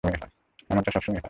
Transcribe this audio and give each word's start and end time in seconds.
এমনটা 0.69 0.91
সবসময়ই 0.91 1.11
হয়। 1.11 1.19